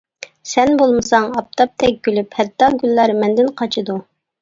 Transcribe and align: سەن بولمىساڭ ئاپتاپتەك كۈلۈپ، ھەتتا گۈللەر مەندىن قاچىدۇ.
سەن 0.51 0.71
بولمىساڭ 0.79 1.27
ئاپتاپتەك 1.35 2.01
كۈلۈپ، 2.09 2.41
ھەتتا 2.43 2.73
گۈللەر 2.83 3.19
مەندىن 3.23 3.57
قاچىدۇ. 3.63 4.05